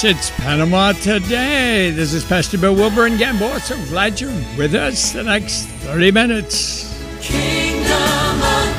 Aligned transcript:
Course, 0.00 0.16
it's 0.16 0.30
Panama 0.30 0.92
Today. 0.92 1.90
This 1.90 2.12
is 2.12 2.24
Pastor 2.24 2.56
Bill 2.56 2.76
Wilbur 2.76 3.08
in 3.08 3.16
Gamboa. 3.16 3.58
So 3.58 3.74
glad 3.86 4.20
you're 4.20 4.30
with 4.56 4.76
us 4.76 5.10
the 5.10 5.24
next 5.24 5.64
30 5.66 6.12
minutes. 6.12 6.84
Kingdom 7.20 7.88
authority. 8.38 8.78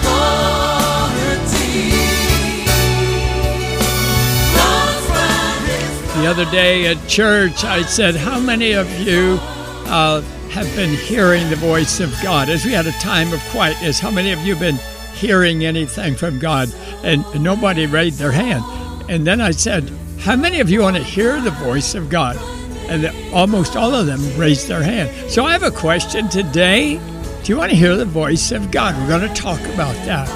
The 6.21 6.25
other 6.25 6.45
day 6.51 6.87
at 6.87 7.05
church, 7.09 7.65
I 7.65 7.81
said, 7.81 8.15
How 8.15 8.39
many 8.39 8.71
of 8.71 8.89
you 9.01 9.39
uh, 9.88 10.21
have 10.51 10.73
been 10.73 10.95
hearing 10.95 11.49
the 11.49 11.57
voice 11.57 11.99
of 11.99 12.15
God? 12.23 12.47
As 12.47 12.63
we 12.63 12.71
had 12.71 12.88
a 12.88 12.93
time 12.93 13.33
of 13.33 13.41
quietness, 13.49 13.99
how 13.99 14.11
many 14.11 14.31
of 14.31 14.39
you 14.39 14.55
have 14.55 14.61
been 14.61 14.79
hearing 15.15 15.65
anything 15.65 16.15
from 16.15 16.39
God? 16.39 16.73
And 17.03 17.25
nobody 17.43 17.88
raised 17.88 18.19
their 18.19 18.31
hand. 18.31 18.63
And 19.09 19.27
then 19.27 19.41
I 19.41 19.51
said, 19.51 19.91
How 20.20 20.36
many 20.36 20.59
of 20.59 20.70
you 20.70 20.81
want 20.81 20.98
to 20.98 21.03
hear 21.03 21.39
the 21.39 21.52
voice 21.52 21.95
of 21.95 22.09
God? 22.09 22.36
And 22.89 23.09
almost 23.34 23.78
all 23.78 23.95
of 23.95 24.06
them 24.06 24.20
raised 24.38 24.67
their 24.67 24.84
hand. 24.84 25.31
So 25.31 25.45
I 25.45 25.53
have 25.53 25.64
a 25.64 25.72
question 25.72 26.28
today. 26.28 26.98
Do 27.44 27.53
you 27.53 27.58
want 27.58 27.72
to 27.72 27.78
hear 27.78 27.95
the 27.95 28.03
voice 28.06 28.52
of 28.52 28.70
God? 28.70 28.97
We're 28.97 29.17
going 29.17 29.34
to 29.34 29.42
talk 29.42 29.62
about 29.73 29.95
that. 30.06 30.28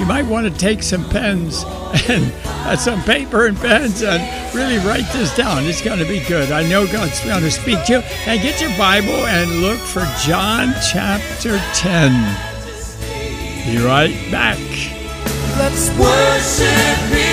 You 0.00 0.06
might 0.06 0.24
want 0.24 0.50
to 0.50 0.58
take 0.58 0.82
some 0.82 1.04
pens 1.10 1.64
and 2.08 2.32
uh, 2.44 2.76
some 2.76 3.02
paper 3.02 3.46
and 3.46 3.58
pens 3.58 4.02
and 4.02 4.54
really 4.54 4.78
write 4.78 5.10
this 5.12 5.36
down. 5.36 5.64
It's 5.64 5.82
going 5.82 5.98
to 5.98 6.08
be 6.08 6.24
good. 6.26 6.50
I 6.50 6.66
know 6.66 6.86
God's 6.86 7.22
going 7.22 7.42
to 7.42 7.50
speak 7.50 7.84
to 7.86 7.92
you. 7.92 7.98
And 8.24 8.40
get 8.40 8.58
your 8.58 8.76
Bible 8.78 9.26
and 9.26 9.60
look 9.60 9.78
for 9.78 10.06
John 10.22 10.72
chapter 10.90 11.58
10. 11.74 12.10
Be 13.66 13.84
right 13.84 14.16
back. 14.30 14.58
Let's 15.58 15.90
worship 15.98 17.25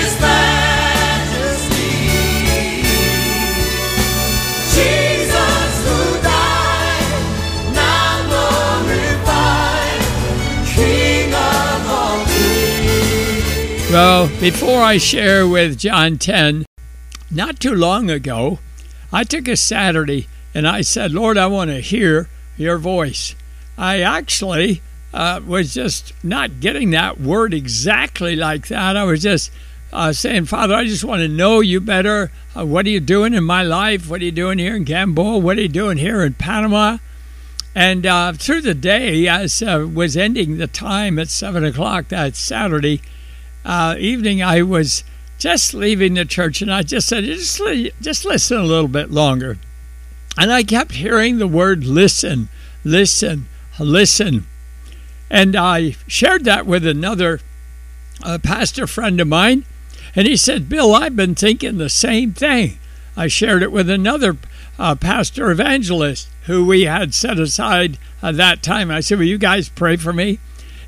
Well, 13.94 14.26
before 14.40 14.82
I 14.82 14.98
share 14.98 15.46
with 15.46 15.78
John 15.78 16.18
10, 16.18 16.66
not 17.30 17.60
too 17.60 17.76
long 17.76 18.10
ago, 18.10 18.58
I 19.12 19.22
took 19.22 19.46
a 19.46 19.56
Saturday 19.56 20.26
and 20.52 20.66
I 20.66 20.80
said, 20.80 21.12
Lord, 21.12 21.38
I 21.38 21.46
want 21.46 21.70
to 21.70 21.78
hear 21.78 22.28
your 22.56 22.76
voice. 22.76 23.36
I 23.78 24.00
actually 24.00 24.82
uh, 25.12 25.42
was 25.46 25.72
just 25.72 26.12
not 26.24 26.58
getting 26.58 26.90
that 26.90 27.20
word 27.20 27.54
exactly 27.54 28.34
like 28.34 28.66
that. 28.66 28.96
I 28.96 29.04
was 29.04 29.22
just 29.22 29.52
uh, 29.92 30.12
saying, 30.12 30.46
Father, 30.46 30.74
I 30.74 30.86
just 30.86 31.04
want 31.04 31.20
to 31.20 31.28
know 31.28 31.60
you 31.60 31.80
better. 31.80 32.32
Uh, 32.56 32.66
what 32.66 32.86
are 32.86 32.90
you 32.90 32.98
doing 32.98 33.32
in 33.32 33.44
my 33.44 33.62
life? 33.62 34.10
What 34.10 34.20
are 34.22 34.24
you 34.24 34.32
doing 34.32 34.58
here 34.58 34.74
in 34.74 34.82
Gamboa? 34.82 35.38
What 35.38 35.56
are 35.56 35.62
you 35.62 35.68
doing 35.68 35.98
here 35.98 36.24
in 36.24 36.34
Panama? 36.34 36.98
And 37.76 38.06
uh, 38.06 38.32
through 38.32 38.62
the 38.62 38.74
day, 38.74 39.28
as 39.28 39.62
uh, 39.62 39.88
was 39.94 40.16
ending 40.16 40.56
the 40.56 40.66
time 40.66 41.16
at 41.20 41.28
seven 41.28 41.62
o'clock 41.62 42.08
that 42.08 42.34
Saturday 42.34 43.00
uh, 43.64 43.96
evening, 43.98 44.42
I 44.42 44.62
was 44.62 45.04
just 45.38 45.74
leaving 45.74 46.14
the 46.14 46.24
church, 46.24 46.62
and 46.62 46.72
I 46.72 46.82
just 46.82 47.08
said, 47.08 47.24
just 47.24 47.60
just 48.00 48.24
listen 48.24 48.58
a 48.58 48.64
little 48.64 48.88
bit 48.88 49.10
longer. 49.10 49.58
And 50.36 50.52
I 50.52 50.62
kept 50.62 50.92
hearing 50.92 51.38
the 51.38 51.46
word 51.46 51.84
listen, 51.84 52.48
listen, 52.82 53.48
listen. 53.78 54.46
And 55.30 55.56
I 55.56 55.96
shared 56.06 56.44
that 56.44 56.66
with 56.66 56.86
another 56.86 57.40
uh, 58.22 58.38
pastor 58.42 58.86
friend 58.86 59.20
of 59.20 59.28
mine, 59.28 59.64
and 60.14 60.26
he 60.26 60.36
said, 60.36 60.68
Bill, 60.68 60.94
I've 60.94 61.16
been 61.16 61.34
thinking 61.34 61.78
the 61.78 61.88
same 61.88 62.32
thing. 62.32 62.78
I 63.16 63.28
shared 63.28 63.62
it 63.62 63.72
with 63.72 63.88
another 63.88 64.36
uh, 64.78 64.96
pastor 64.96 65.50
evangelist 65.50 66.28
who 66.46 66.66
we 66.66 66.82
had 66.82 67.14
set 67.14 67.38
aside 67.38 67.98
at 68.22 68.36
that 68.36 68.62
time. 68.62 68.90
I 68.90 69.00
said, 69.00 69.18
Will 69.18 69.26
you 69.26 69.38
guys 69.38 69.68
pray 69.68 69.96
for 69.96 70.12
me? 70.12 70.38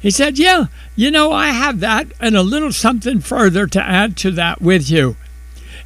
He 0.01 0.11
said, 0.11 0.39
Yeah, 0.39 0.67
you 0.95 1.11
know, 1.11 1.33
I 1.33 1.49
have 1.49 1.81
that 1.81 2.09
and 2.21 2.37
a 2.37 2.43
little 2.43 2.73
something 2.73 3.21
further 3.21 3.67
to 3.67 3.83
add 3.83 4.17
to 4.19 4.31
that 4.33 4.61
with 4.61 4.91
you. 4.91 5.17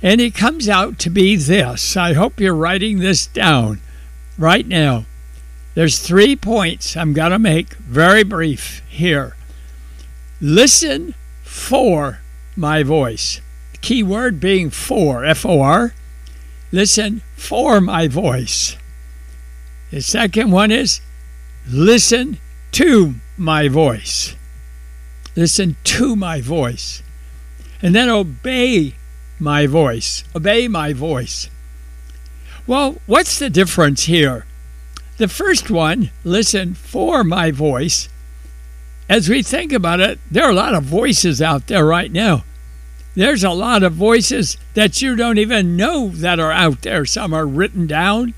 And 0.03 0.21
it 0.21 0.35
comes 0.35 0.69
out 0.69 0.99
to 1.01 1.11
be 1.11 1.37
this. 1.37 1.97
I 1.97 2.15
hope 2.15 2.41
you're 2.41 2.55
writing 2.55 2.99
this 2.99 3.27
down 3.27 3.81
right 4.39 4.67
now. 4.67 5.05
There's 5.75 5.99
three 5.99 6.35
points 6.37 6.97
I'm 6.97 7.13
going 7.13 7.31
to 7.31 7.39
make 7.39 7.75
very 7.75 8.25
brief 8.25 8.83
here. 8.89 9.37
Listen 10.41 11.15
for 11.43 12.21
my 12.57 12.83
voice. 12.83 13.41
The 13.73 13.79
key 13.79 14.03
word 14.03 14.41
being 14.41 14.71
for, 14.71 15.25
F 15.25 15.45
O 15.45 15.61
R. 15.61 15.95
Listen 16.73 17.23
for 17.37 17.81
my 17.81 18.09
voice. 18.09 18.77
The 19.91 20.01
second 20.01 20.51
one 20.51 20.71
is 20.71 21.01
listen 21.69 22.39
to 22.73 23.15
my 23.37 23.69
voice. 23.69 24.37
Listen 25.37 25.77
to 25.85 26.17
my 26.17 26.41
voice. 26.41 27.03
And 27.83 27.95
then 27.95 28.09
obey 28.09 28.95
my 29.39 29.67
voice. 29.67 30.25
Obey 30.35 30.69
my 30.69 30.93
voice. 30.93 31.49
Well, 32.67 32.99
what's 33.07 33.39
the 33.39 33.51
difference 33.51 34.05
here? 34.05 34.45
The 35.17 35.29
first 35.29 35.71
one, 35.71 36.11
listen 36.25 36.75
for 36.75 37.25
my 37.25 37.51
voice. 37.51 38.09
As 39.09 39.29
we 39.29 39.43
think 39.43 39.73
about 39.73 40.01
it, 40.01 40.19
there 40.31 40.45
are 40.45 40.51
a 40.51 40.55
lot 40.55 40.75
of 40.75 40.85
voices 40.85 41.43
out 41.43 41.67
there 41.67 41.85
right 41.85 42.13
now. 42.13 42.45
There's 43.15 43.43
a 43.43 43.51
lot 43.51 43.83
of 43.83 43.95
voices 43.95 44.57
that 44.75 45.03
you 45.03 45.17
don't 45.17 45.39
even 45.39 45.77
know 45.77 46.09
that 46.09 46.39
are 46.39 46.53
out 46.53 46.83
there. 46.83 47.05
Some 47.05 47.35
are 47.35 47.47
written 47.47 47.87
down, 47.87 48.35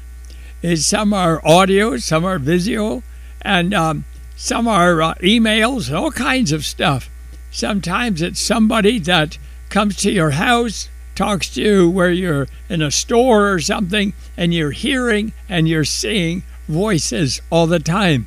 some 0.77 1.13
are 1.13 1.47
audio, 1.47 1.99
some 1.99 2.25
are 2.25 2.39
visual, 2.39 3.03
and 3.43 3.75
um, 3.75 4.05
some 4.43 4.67
are 4.67 5.01
uh, 5.01 5.15
emails, 5.23 5.97
all 5.97 6.11
kinds 6.11 6.51
of 6.51 6.65
stuff. 6.65 7.09
Sometimes 7.53 8.21
it's 8.21 8.41
somebody 8.41 8.99
that 8.99 9.39
comes 9.69 9.95
to 9.99 10.11
your 10.11 10.31
house, 10.31 10.89
talks 11.15 11.49
to 11.51 11.63
you 11.63 11.89
where 11.89 12.11
you're 12.11 12.49
in 12.69 12.83
a 12.83 12.91
store 12.91 13.53
or 13.53 13.61
something, 13.61 14.13
and 14.37 14.53
you're 14.53 14.73
hearing 14.73 15.33
and 15.49 15.69
you're 15.69 15.85
seeing 15.85 16.43
voices 16.67 17.41
all 17.51 17.69
the 17.69 17.79
time. 17.79 18.27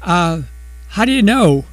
Uh, 0.00 0.42
how 0.90 1.04
do 1.04 1.10
you 1.10 1.22
know? 1.22 1.64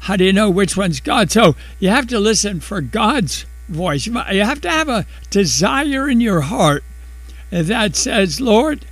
How 0.00 0.16
do 0.16 0.24
you 0.24 0.32
know 0.32 0.48
which 0.48 0.74
one's 0.74 1.00
God? 1.00 1.30
So 1.30 1.54
you 1.78 1.90
have 1.90 2.06
to 2.06 2.18
listen 2.18 2.60
for 2.60 2.80
God's 2.80 3.44
voice. 3.68 4.06
You 4.06 4.14
have 4.14 4.62
to 4.62 4.70
have 4.70 4.88
a 4.88 5.04
desire 5.28 6.08
in 6.08 6.22
your 6.22 6.40
heart 6.40 6.82
that 7.50 7.94
says, 7.94 8.40
Lord, 8.40 8.86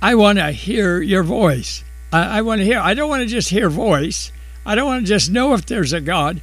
I 0.00 0.14
want 0.14 0.38
to 0.38 0.52
hear 0.52 1.02
your 1.02 1.22
voice. 1.22 1.84
I, 2.12 2.38
I 2.38 2.42
want 2.42 2.60
to 2.60 2.64
hear. 2.64 2.78
I 2.78 2.94
don't 2.94 3.08
want 3.08 3.22
to 3.22 3.28
just 3.28 3.50
hear 3.50 3.68
voice. 3.68 4.32
I 4.64 4.74
don't 4.74 4.86
want 4.86 5.06
to 5.06 5.08
just 5.08 5.30
know 5.30 5.54
if 5.54 5.66
there's 5.66 5.92
a 5.92 6.00
God. 6.00 6.42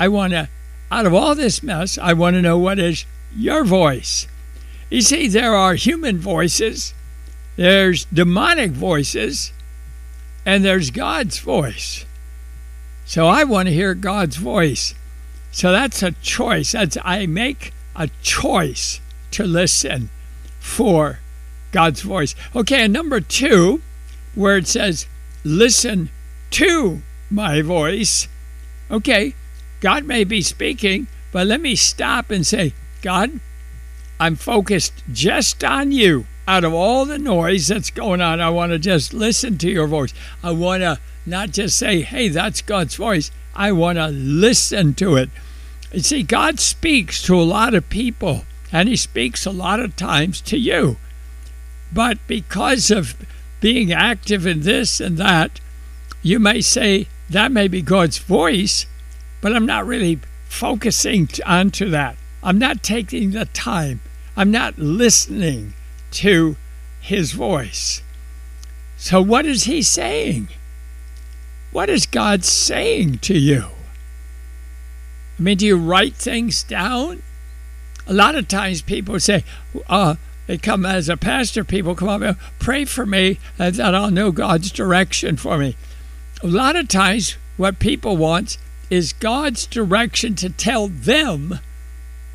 I 0.00 0.08
want 0.08 0.32
to, 0.32 0.48
out 0.90 1.06
of 1.06 1.14
all 1.14 1.34
this 1.34 1.62
mess, 1.62 1.98
I 1.98 2.12
want 2.12 2.34
to 2.34 2.42
know 2.42 2.58
what 2.58 2.78
is 2.78 3.06
your 3.34 3.64
voice. 3.64 4.26
You 4.90 5.00
see, 5.00 5.28
there 5.28 5.54
are 5.54 5.74
human 5.74 6.18
voices, 6.18 6.92
there's 7.56 8.04
demonic 8.06 8.72
voices, 8.72 9.52
and 10.44 10.64
there's 10.64 10.90
God's 10.90 11.38
voice. 11.38 12.04
So 13.04 13.26
I 13.26 13.44
want 13.44 13.68
to 13.68 13.74
hear 13.74 13.94
God's 13.94 14.36
voice. 14.36 14.94
So 15.50 15.70
that's 15.70 16.02
a 16.02 16.12
choice. 16.12 16.72
That's 16.72 16.96
I 17.04 17.26
make 17.26 17.72
a 17.94 18.08
choice 18.22 19.00
to 19.32 19.44
listen 19.44 20.10
for 20.58 21.20
God's 21.72 22.02
voice. 22.02 22.34
Okay, 22.54 22.84
and 22.84 22.92
number 22.92 23.20
two, 23.20 23.82
where 24.34 24.56
it 24.56 24.66
says, 24.66 25.06
listen 25.44 26.10
to 26.50 27.02
my 27.30 27.62
voice. 27.62 28.28
Okay, 28.90 29.34
God 29.80 30.04
may 30.04 30.24
be 30.24 30.42
speaking, 30.42 31.06
but 31.32 31.46
let 31.46 31.60
me 31.60 31.74
stop 31.74 32.30
and 32.30 32.46
say, 32.46 32.74
God, 33.00 33.40
I'm 34.20 34.36
focused 34.36 34.92
just 35.10 35.64
on 35.64 35.92
you. 35.92 36.26
Out 36.46 36.64
of 36.64 36.74
all 36.74 37.04
the 37.04 37.18
noise 37.18 37.68
that's 37.68 37.90
going 37.90 38.20
on, 38.20 38.40
I 38.40 38.50
want 38.50 38.72
to 38.72 38.78
just 38.78 39.14
listen 39.14 39.58
to 39.58 39.70
your 39.70 39.86
voice. 39.86 40.12
I 40.42 40.50
want 40.50 40.82
to 40.82 40.98
not 41.24 41.50
just 41.50 41.78
say, 41.78 42.02
hey, 42.02 42.28
that's 42.28 42.62
God's 42.62 42.96
voice. 42.96 43.30
I 43.54 43.72
want 43.72 43.98
to 43.98 44.08
listen 44.08 44.94
to 44.94 45.16
it. 45.16 45.30
You 45.92 46.00
see, 46.00 46.22
God 46.22 46.58
speaks 46.58 47.22
to 47.22 47.34
a 47.34 47.42
lot 47.42 47.74
of 47.74 47.88
people, 47.88 48.44
and 48.72 48.88
He 48.88 48.96
speaks 48.96 49.46
a 49.46 49.50
lot 49.50 49.80
of 49.80 49.94
times 49.94 50.40
to 50.42 50.58
you. 50.58 50.96
But 51.92 52.18
because 52.26 52.90
of 52.90 53.14
being 53.62 53.92
active 53.92 54.44
in 54.44 54.60
this 54.60 55.00
and 55.00 55.16
that, 55.16 55.60
you 56.20 56.38
may 56.38 56.60
say 56.60 57.06
that 57.30 57.52
may 57.52 57.68
be 57.68 57.80
God's 57.80 58.18
voice, 58.18 58.86
but 59.40 59.54
I'm 59.54 59.64
not 59.64 59.86
really 59.86 60.18
focusing 60.48 61.28
onto 61.46 61.88
that. 61.90 62.16
I'm 62.42 62.58
not 62.58 62.82
taking 62.82 63.30
the 63.30 63.46
time. 63.46 64.00
I'm 64.36 64.50
not 64.50 64.78
listening 64.78 65.74
to 66.10 66.56
his 67.00 67.32
voice. 67.32 68.02
So, 68.96 69.22
what 69.22 69.46
is 69.46 69.64
he 69.64 69.80
saying? 69.80 70.48
What 71.70 71.88
is 71.88 72.04
God 72.04 72.44
saying 72.44 73.18
to 73.20 73.38
you? 73.38 73.66
I 75.38 75.42
mean, 75.42 75.56
do 75.56 75.66
you 75.66 75.76
write 75.76 76.16
things 76.16 76.64
down? 76.64 77.22
A 78.08 78.12
lot 78.12 78.34
of 78.34 78.48
times 78.48 78.82
people 78.82 79.20
say, 79.20 79.44
uh, 79.88 80.16
they 80.46 80.58
come 80.58 80.84
as 80.84 81.08
a 81.08 81.16
pastor, 81.16 81.64
people 81.64 81.94
come 81.94 82.08
up 82.08 82.22
and 82.22 82.36
pray 82.58 82.84
for 82.84 83.06
me 83.06 83.38
uh, 83.58 83.70
that 83.70 83.94
I'll 83.94 84.10
know 84.10 84.32
God's 84.32 84.72
direction 84.72 85.36
for 85.36 85.56
me. 85.56 85.76
A 86.42 86.48
lot 86.48 86.74
of 86.74 86.88
times, 86.88 87.36
what 87.56 87.78
people 87.78 88.16
want 88.16 88.58
is 88.90 89.12
God's 89.12 89.66
direction 89.66 90.34
to 90.36 90.50
tell 90.50 90.88
them 90.88 91.60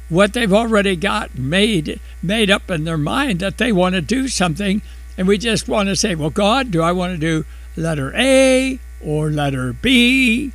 what 0.09 0.33
they've 0.33 0.53
already 0.53 0.95
got 0.95 1.37
made 1.37 1.99
made 2.23 2.49
up 2.49 2.71
in 2.71 2.83
their 2.83 2.97
mind 2.97 3.39
that 3.39 3.57
they 3.57 3.71
want 3.71 3.95
to 3.95 4.01
do 4.01 4.27
something. 4.27 4.81
And 5.17 5.27
we 5.27 5.37
just 5.37 5.67
want 5.67 5.89
to 5.89 5.95
say 5.95 6.15
well 6.15 6.29
god 6.29 6.71
do 6.71 6.81
i 6.81 6.91
want 6.91 7.13
to 7.13 7.17
do 7.17 7.45
letter 7.75 8.13
a 8.15 8.79
or 9.03 9.29
letter 9.29 9.73
b? 9.73 10.53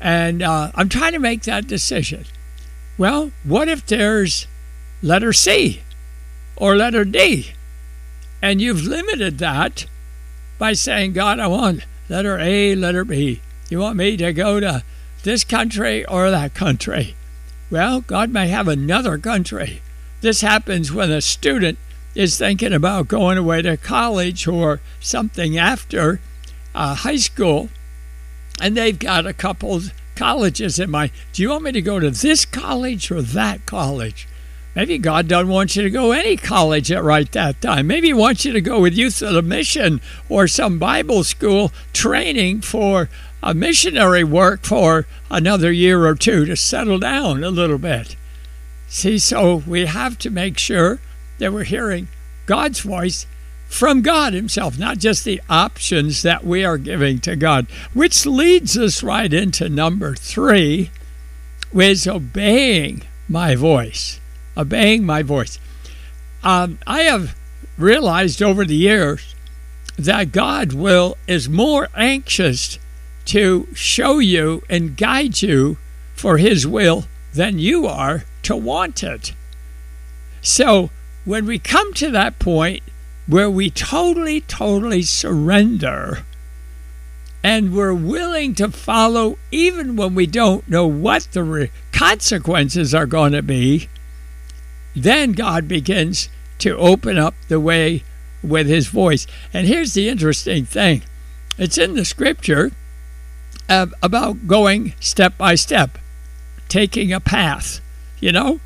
And 0.00 0.42
uh, 0.42 0.70
i'm 0.74 0.88
trying 0.88 1.12
to 1.12 1.18
make 1.18 1.42
that 1.42 1.66
decision. 1.66 2.24
Well 2.96 3.32
what 3.42 3.68
if 3.68 3.84
there's 3.86 4.46
letter 5.02 5.32
c 5.32 5.82
or 6.60 6.76
letter 6.76 7.04
d 7.04 7.52
and 8.40 8.60
you've 8.60 8.84
limited 8.84 9.38
that 9.38 9.86
by 10.58 10.72
saying 10.72 11.12
god 11.12 11.40
i 11.40 11.46
want 11.48 11.84
letter 12.08 12.38
a 12.38 12.76
letter 12.76 13.04
b 13.04 13.40
you 13.68 13.80
want 13.80 13.96
me 13.96 14.16
to 14.16 14.32
go 14.32 14.60
to 14.60 14.84
this 15.24 15.42
country 15.42 16.04
or 16.06 16.30
that 16.30 16.54
country 16.54 17.16
well, 17.70 18.00
God 18.00 18.30
may 18.30 18.48
have 18.48 18.66
another 18.66 19.16
country. 19.16 19.80
This 20.22 20.40
happens 20.40 20.92
when 20.92 21.10
a 21.12 21.20
student 21.20 21.78
is 22.16 22.36
thinking 22.36 22.72
about 22.72 23.06
going 23.06 23.38
away 23.38 23.62
to 23.62 23.76
college 23.76 24.48
or 24.48 24.80
something 24.98 25.56
after 25.56 26.20
uh, 26.74 26.96
high 26.96 27.16
school, 27.16 27.68
and 28.60 28.76
they've 28.76 28.98
got 28.98 29.24
a 29.24 29.32
couple 29.32 29.80
colleges 30.16 30.80
in 30.80 30.90
mind. 30.90 31.12
Do 31.32 31.42
you 31.42 31.50
want 31.50 31.62
me 31.62 31.72
to 31.72 31.80
go 31.80 32.00
to 32.00 32.10
this 32.10 32.44
college 32.44 33.10
or 33.12 33.22
that 33.22 33.64
college? 33.66 34.26
Maybe 34.74 34.98
God 34.98 35.26
doesn't 35.26 35.48
want 35.48 35.74
you 35.74 35.82
to 35.82 35.90
go 35.90 36.12
any 36.12 36.36
college 36.36 36.92
at 36.92 37.02
right 37.02 37.30
that 37.32 37.60
time. 37.60 37.88
Maybe 37.88 38.08
He 38.08 38.12
wants 38.12 38.44
you 38.44 38.52
to 38.52 38.60
go 38.60 38.80
with 38.80 38.96
Youth 38.96 39.20
With 39.20 39.36
A 39.36 39.42
Mission 39.42 40.00
or 40.28 40.46
some 40.46 40.78
Bible 40.78 41.24
school 41.24 41.72
training 41.92 42.60
for 42.60 43.08
a 43.42 43.52
missionary 43.52 44.22
work 44.22 44.62
for 44.62 45.06
another 45.30 45.72
year 45.72 46.06
or 46.06 46.14
two 46.14 46.44
to 46.44 46.56
settle 46.56 46.98
down 46.98 47.42
a 47.42 47.50
little 47.50 47.78
bit. 47.78 48.16
See, 48.86 49.18
so 49.18 49.62
we 49.66 49.86
have 49.86 50.18
to 50.18 50.30
make 50.30 50.58
sure 50.58 51.00
that 51.38 51.52
we're 51.52 51.64
hearing 51.64 52.08
God's 52.46 52.80
voice 52.80 53.26
from 53.66 54.02
God 54.02 54.34
Himself, 54.34 54.78
not 54.78 54.98
just 54.98 55.24
the 55.24 55.40
options 55.48 56.22
that 56.22 56.44
we 56.44 56.64
are 56.64 56.78
giving 56.78 57.18
to 57.20 57.36
God, 57.36 57.66
which 57.94 58.26
leads 58.26 58.76
us 58.76 59.02
right 59.02 59.32
into 59.32 59.68
number 59.68 60.14
three, 60.14 60.90
which 61.70 61.88
is 61.88 62.06
obeying 62.06 63.02
my 63.28 63.54
voice. 63.54 64.19
Obeying 64.60 65.04
my 65.04 65.22
voice. 65.22 65.58
Um, 66.42 66.78
I 66.86 67.02
have 67.02 67.34
realized 67.78 68.42
over 68.42 68.64
the 68.64 68.76
years 68.76 69.34
that 69.98 70.32
God 70.32 70.72
will 70.72 71.16
is 71.26 71.48
more 71.48 71.88
anxious 71.94 72.78
to 73.26 73.68
show 73.74 74.18
you 74.18 74.62
and 74.68 74.96
guide 74.96 75.40
you 75.40 75.78
for 76.14 76.36
His 76.36 76.66
will 76.66 77.04
than 77.32 77.58
you 77.58 77.86
are 77.86 78.24
to 78.42 78.56
want 78.56 79.02
it. 79.02 79.32
So 80.42 80.90
when 81.24 81.46
we 81.46 81.58
come 81.58 81.92
to 81.94 82.10
that 82.10 82.38
point 82.38 82.82
where 83.26 83.50
we 83.50 83.70
totally, 83.70 84.40
totally 84.42 85.02
surrender 85.02 86.24
and 87.42 87.74
we're 87.74 87.94
willing 87.94 88.54
to 88.56 88.70
follow 88.70 89.38
even 89.50 89.96
when 89.96 90.14
we 90.14 90.26
don't 90.26 90.68
know 90.68 90.86
what 90.86 91.28
the 91.32 91.42
re- 91.42 91.70
consequences 91.92 92.94
are 92.94 93.06
going 93.06 93.32
to 93.32 93.42
be, 93.42 93.88
then 94.94 95.32
God 95.32 95.68
begins 95.68 96.28
to 96.58 96.76
open 96.76 97.18
up 97.18 97.34
the 97.48 97.60
way 97.60 98.04
with 98.42 98.66
His 98.66 98.88
voice. 98.88 99.26
And 99.52 99.66
here's 99.66 99.94
the 99.94 100.08
interesting 100.08 100.64
thing 100.64 101.02
it's 101.58 101.78
in 101.78 101.94
the 101.94 102.04
scripture 102.04 102.70
about 103.68 104.46
going 104.46 104.94
step 105.00 105.38
by 105.38 105.54
step, 105.54 105.98
taking 106.68 107.12
a 107.12 107.20
path. 107.20 107.80
You 108.18 108.32
know, 108.32 108.60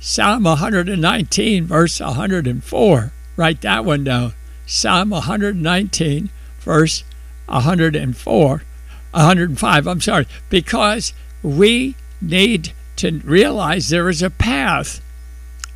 Psalm 0.00 0.44
119, 0.44 1.66
verse 1.66 2.00
104. 2.00 3.12
Write 3.36 3.60
that 3.60 3.84
one 3.84 4.04
down. 4.04 4.32
Psalm 4.66 5.10
119, 5.10 6.30
verse 6.60 7.04
104, 7.46 8.62
105. 9.10 9.86
I'm 9.86 10.00
sorry, 10.00 10.26
because 10.50 11.14
we 11.42 11.96
need 12.20 12.72
to 12.96 13.20
realize 13.24 13.88
there 13.88 14.08
is 14.08 14.22
a 14.22 14.30
path, 14.30 15.00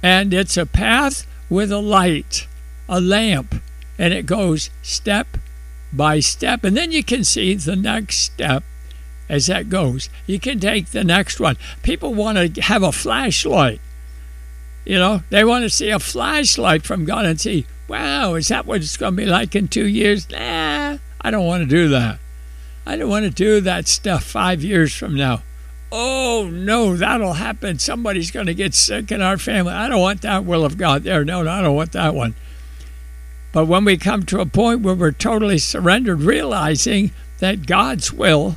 and 0.03 0.35
it's 0.35 0.57
a 0.57 0.67
path 0.67 1.27
with 1.49 1.71
a 1.71 1.79
light, 1.79 2.49
a 2.89 3.01
lamp, 3.01 3.55
and 3.99 4.13
it 4.13 4.27
goes 4.27 4.71
step 4.83 5.27
by 5.93 6.21
step. 6.21 6.65
And 6.65 6.77
then 6.77 6.93
you 6.93 7.05
can 7.05 7.25
see 7.25 7.55
the 7.55 7.77
next 7.77 8.17
step 8.17 8.65
as 9.29 9.47
that 9.47 9.69
goes. 9.69 10.09
You 10.27 10.41
can 10.41 10.61
take 10.61 10.89
the 10.89 11.05
next 11.05 11.39
one. 11.41 11.57
People 11.83 12.15
want 12.15 12.55
to 12.55 12.63
have 12.63 12.83
a 12.83 12.93
flashlight. 12.93 13.81
You 14.85 14.99
know, 14.99 15.23
they 15.31 15.45
want 15.45 15.63
to 15.63 15.71
see 15.71 15.91
a 15.91 15.99
flashlight 15.99 16.83
from 16.85 17.05
God 17.05 17.25
and 17.25 17.41
see, 17.41 17.67
wow, 17.87 18.35
is 18.35 18.49
that 18.49 18.67
what 18.67 18.81
it's 18.81 18.97
going 18.97 19.15
to 19.15 19.23
be 19.23 19.27
like 19.27 19.55
in 19.55 19.69
two 19.69 19.87
years? 19.87 20.29
Nah, 20.29 20.99
I 21.21 21.31
don't 21.31 21.47
want 21.47 21.63
to 21.63 21.69
do 21.69 21.89
that. 21.91 22.19
I 22.85 22.97
don't 22.97 23.09
want 23.09 23.25
to 23.25 23.31
do 23.31 23.61
that 23.61 23.87
stuff 23.87 24.25
five 24.25 24.65
years 24.65 24.93
from 24.95 25.15
now. 25.15 25.43
Oh, 25.95 26.49
no, 26.51 26.97
that'll 26.97 27.35
happen. 27.35 27.79
Somebody's 27.79 28.31
going 28.31 28.47
to 28.47 28.55
get 28.55 28.73
sick 28.73 29.13
in 29.13 29.21
our 29.21 29.37
family. 29.37 29.75
I 29.75 29.89
don't 29.89 30.01
want 30.01 30.23
that 30.23 30.47
will 30.47 30.65
of 30.65 30.79
God 30.79 31.03
there. 31.03 31.23
No, 31.23 31.43
no, 31.43 31.51
I 31.51 31.61
don't 31.61 31.77
want 31.77 31.93
that 31.93 32.15
one. 32.15 32.35
But 33.53 33.67
when 33.67 33.85
we 33.85 33.99
come 33.99 34.23
to 34.25 34.41
a 34.41 34.47
point 34.47 34.81
where 34.81 34.95
we're 34.95 35.13
totally 35.13 35.59
surrendered, 35.59 36.23
realizing 36.23 37.11
that 37.41 37.67
God's 37.67 38.11
will 38.11 38.57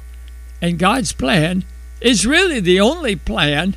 and 0.62 0.79
God's 0.79 1.12
plan 1.12 1.65
is 2.00 2.25
really 2.25 2.62
the 2.62 2.79
only 2.79 3.17
plan 3.17 3.75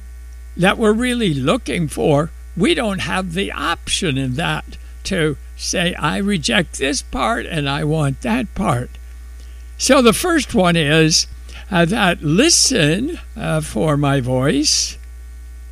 that 0.56 0.78
we're 0.78 0.92
really 0.92 1.34
looking 1.34 1.88
for, 1.88 2.30
we 2.56 2.74
don't 2.74 3.00
have 3.00 3.34
the 3.34 3.50
option 3.50 4.16
in 4.16 4.34
that 4.34 4.76
to 5.04 5.36
say, 5.56 5.94
I 5.94 6.18
reject 6.18 6.78
this 6.78 7.02
part 7.02 7.44
and 7.46 7.68
I 7.68 7.82
want 7.82 8.20
that 8.20 8.54
part. 8.54 8.90
So 9.78 10.00
the 10.00 10.12
first 10.12 10.54
one 10.54 10.76
is 10.76 11.26
uh, 11.70 11.84
that 11.84 12.22
listen 12.22 13.18
uh, 13.36 13.60
for 13.60 13.96
my 13.96 14.20
voice. 14.20 14.98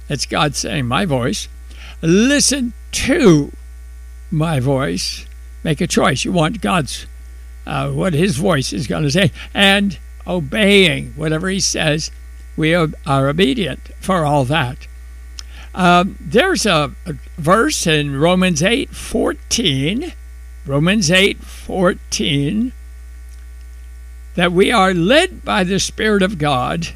It's 0.09 0.27
God 0.27 0.55
saying, 0.55 0.87
my 0.87 1.05
voice. 1.05 1.49
Listen 2.03 2.73
to 2.93 3.53
my 4.31 4.61
voice. 4.61 5.27
Make 5.65 5.81
a 5.81 5.87
choice. 5.87 6.25
You 6.25 6.33
want 6.33 6.61
God's, 6.61 7.07
uh, 7.67 7.91
what 7.91 8.15
his 8.15 8.37
voice 8.37 8.73
is 8.73 8.87
going 8.87 9.03
to 9.03 9.11
say. 9.11 9.33
And 9.53 9.99
obeying 10.27 11.13
whatever 11.13 11.49
he 11.49 11.61
says, 11.61 12.11
we 12.57 12.75
are 12.75 12.89
obedient 13.07 13.81
for 14.01 14.25
all 14.25 14.45
that. 14.47 14.87
Um, 15.75 16.17
there's 16.21 16.65
a, 16.65 16.95
a, 17.05 17.15
verse 17.37 17.87
in 17.87 18.17
Romans 18.17 18.63
8 18.63 18.91
14, 18.91 20.15
Romans 20.65 21.11
8 21.11 21.39
14, 21.39 22.73
that 24.37 24.53
we 24.53 24.71
are 24.71 24.95
led 24.95 25.45
by 25.45 25.65
the 25.65 25.81
Spirit 25.81 26.23
of 26.23 26.39
God. 26.39 26.89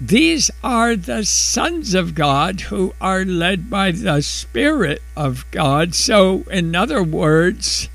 These 0.00 0.50
are 0.62 0.94
the 0.94 1.24
sons 1.24 1.92
of 1.92 2.14
God 2.14 2.62
who 2.62 2.94
are 3.00 3.24
led 3.24 3.68
by 3.68 3.90
the 3.90 4.20
Spirit 4.22 5.02
of 5.16 5.44
God. 5.50 5.94
So, 5.94 6.44
in 6.50 6.74
other 6.76 7.02
words, 7.02 7.88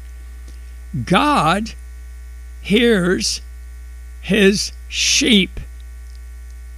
God 1.05 1.71
hears 2.61 3.41
his 4.21 4.73
sheep. 4.89 5.59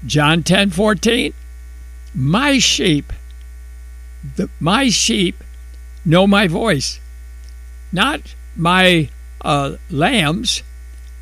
John 0.05 0.43
10 0.43 0.71
14, 0.71 1.33
my 2.13 2.59
sheep, 2.59 3.13
the, 4.35 4.49
my 4.59 4.89
sheep 4.89 5.43
know 6.05 6.27
my 6.27 6.47
voice, 6.47 6.99
not 7.91 8.35
my 8.55 9.09
uh, 9.41 9.77
lambs, 9.89 10.61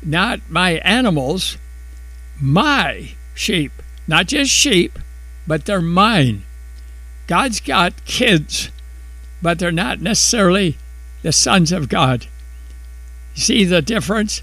not 0.02 0.40
my 0.48 0.72
animals, 0.78 1.56
my 2.40 3.12
sheep, 3.34 3.72
not 4.06 4.26
just 4.26 4.50
sheep, 4.50 4.98
but 5.46 5.64
they're 5.64 5.80
mine. 5.80 6.44
God's 7.26 7.60
got 7.60 8.04
kids, 8.04 8.70
but 9.40 9.58
they're 9.58 9.72
not 9.72 10.00
necessarily 10.00 10.76
the 11.22 11.32
sons 11.32 11.72
of 11.72 11.88
God. 11.88 12.26
See 13.34 13.64
the 13.64 13.80
difference? 13.80 14.42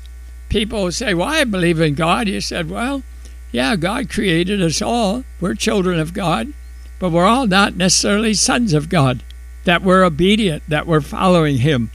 people 0.50 0.92
say, 0.92 1.14
Well, 1.14 1.30
I 1.30 1.44
believe 1.44 1.80
in 1.80 1.94
God. 1.94 2.28
You 2.28 2.42
said, 2.42 2.70
Well, 2.70 3.04
yeah, 3.52 3.76
God 3.76 4.10
created 4.10 4.62
us 4.62 4.82
all. 4.82 5.24
We're 5.40 5.56
children 5.56 6.00
of 6.00 6.14
God, 6.14 6.54
but 7.00 7.12
we're 7.12 7.26
all 7.26 7.48
not 7.48 7.76
necessarily 7.76 8.34
sons 8.34 8.74
of 8.74 8.90
God, 8.90 9.24
that 9.64 9.82
we're 9.82 10.04
obedient, 10.04 10.64
that 10.68 10.88
we're 10.88 11.02
following 11.02 11.60
Him. 11.60 11.92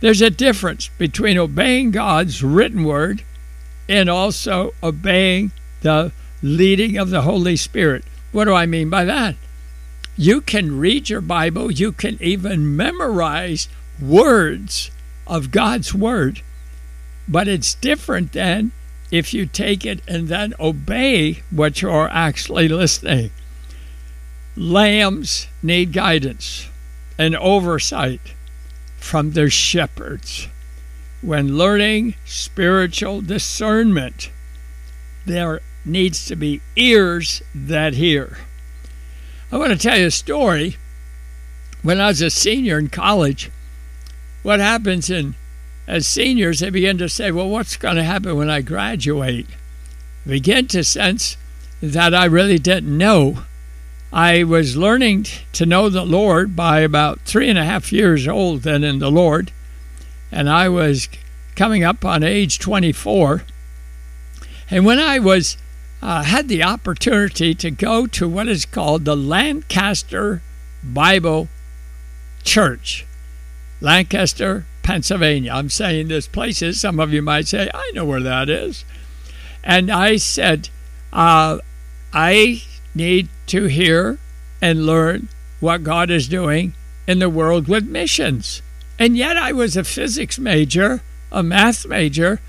There's 0.00 0.22
a 0.22 0.30
difference 0.30 0.88
between 0.96 1.36
obeying 1.36 1.90
God's 1.90 2.42
written 2.42 2.84
word 2.84 3.22
and 3.88 4.08
also 4.08 4.72
obeying 4.82 5.52
the 5.82 6.12
leading 6.42 6.96
of 6.96 7.10
the 7.10 7.22
Holy 7.22 7.56
Spirit. 7.56 8.04
What 8.32 8.46
do 8.46 8.54
I 8.54 8.64
mean 8.66 8.88
by 8.88 9.04
that? 9.04 9.36
You 10.16 10.40
can 10.40 10.78
read 10.78 11.08
your 11.08 11.20
Bible, 11.20 11.70
you 11.70 11.92
can 11.92 12.18
even 12.20 12.76
memorize 12.76 13.68
words 14.00 14.90
of 15.26 15.50
God's 15.50 15.94
Word, 15.94 16.42
but 17.28 17.48
it's 17.48 17.74
different 17.74 18.32
than 18.32 18.72
if 19.10 19.34
you 19.34 19.46
take 19.46 19.84
it 19.84 20.00
and 20.06 20.28
then 20.28 20.54
obey 20.60 21.42
what 21.50 21.82
you're 21.82 22.08
actually 22.10 22.68
listening. 22.68 23.30
Lambs 24.56 25.46
need 25.62 25.92
guidance 25.92 26.68
and 27.18 27.36
oversight 27.36 28.20
from 29.00 29.32
their 29.32 29.50
shepherds. 29.50 30.48
When 31.20 31.58
learning 31.58 32.14
spiritual 32.24 33.20
discernment, 33.20 34.30
there 35.26 35.60
needs 35.84 36.26
to 36.26 36.36
be 36.36 36.60
ears 36.76 37.42
that 37.54 37.94
hear. 37.94 38.38
I 39.50 39.58
want 39.58 39.72
to 39.72 39.78
tell 39.78 39.98
you 39.98 40.06
a 40.06 40.10
story. 40.10 40.76
When 41.82 42.00
I 42.00 42.08
was 42.08 42.22
a 42.22 42.30
senior 42.30 42.78
in 42.78 42.88
college, 42.88 43.50
what 44.42 44.60
happens 44.60 45.10
in 45.10 45.34
as 45.86 46.06
seniors, 46.06 46.60
they 46.60 46.70
begin 46.70 46.98
to 46.98 47.08
say, 47.08 47.32
Well, 47.32 47.48
what's 47.48 47.76
going 47.76 47.96
to 47.96 48.04
happen 48.04 48.36
when 48.36 48.48
I 48.48 48.60
graduate? 48.60 49.46
begin 50.26 50.66
to 50.68 50.84
sense 50.84 51.36
that 51.82 52.14
I 52.14 52.26
really 52.26 52.58
didn't 52.58 52.96
know. 52.96 53.44
I 54.12 54.42
was 54.42 54.76
learning 54.76 55.26
to 55.52 55.66
know 55.66 55.88
the 55.88 56.04
Lord 56.04 56.56
by 56.56 56.80
about 56.80 57.20
three 57.20 57.48
and 57.48 57.58
a 57.58 57.64
half 57.64 57.92
years 57.92 58.26
old 58.26 58.62
then 58.62 58.82
in 58.82 58.98
the 58.98 59.10
Lord, 59.10 59.52
and 60.32 60.48
I 60.48 60.68
was 60.68 61.08
coming 61.54 61.84
up 61.84 62.04
on 62.04 62.22
age 62.22 62.58
24. 62.58 63.42
And 64.70 64.84
when 64.84 64.98
I 64.98 65.18
was 65.18 65.56
uh, 66.02 66.22
had 66.22 66.48
the 66.48 66.62
opportunity 66.62 67.54
to 67.54 67.70
go 67.70 68.06
to 68.06 68.28
what 68.28 68.48
is 68.48 68.64
called 68.64 69.04
the 69.04 69.16
Lancaster 69.16 70.42
Bible 70.82 71.48
Church, 72.42 73.06
Lancaster, 73.80 74.64
Pennsylvania. 74.82 75.52
I'm 75.52 75.68
saying 75.68 76.08
this 76.08 76.26
places. 76.26 76.80
Some 76.80 76.98
of 76.98 77.12
you 77.12 77.22
might 77.22 77.46
say, 77.46 77.70
I 77.72 77.90
know 77.94 78.04
where 78.04 78.22
that 78.22 78.48
is. 78.48 78.84
And 79.62 79.90
I 79.90 80.16
said, 80.16 80.70
uh, 81.12 81.58
I 82.12 82.62
need 82.94 83.28
to 83.46 83.64
hear 83.64 84.18
and 84.60 84.86
learn 84.86 85.28
what 85.60 85.84
God 85.84 86.10
is 86.10 86.28
doing 86.28 86.74
in 87.06 87.18
the 87.18 87.30
world 87.30 87.68
with 87.68 87.86
missions. 87.86 88.62
And 88.98 89.16
yet 89.16 89.36
I 89.36 89.52
was 89.52 89.76
a 89.76 89.84
physics 89.84 90.38
major, 90.38 91.00
a 91.32 91.42
math 91.42 91.86
major, 91.86 92.40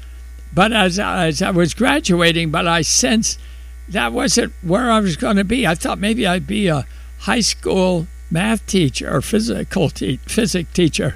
but 0.53 0.73
as, 0.73 0.99
as 0.99 1.41
I 1.41 1.51
was 1.51 1.73
graduating, 1.73 2.51
but 2.51 2.67
I 2.67 2.81
sensed 2.81 3.39
that 3.87 4.13
wasn't 4.13 4.53
where 4.61 4.89
I 4.91 4.99
was 4.99 5.15
going 5.15 5.37
to 5.37 5.43
be. 5.43 5.67
I 5.67 5.75
thought 5.75 5.99
maybe 5.99 6.25
I'd 6.25 6.47
be 6.47 6.67
a 6.67 6.85
high 7.19 7.41
school 7.41 8.07
math 8.29 8.65
teacher 8.65 9.13
or 9.13 9.21
physical 9.21 9.89
te- 9.89 10.17
physics 10.17 10.71
teacher. 10.73 11.15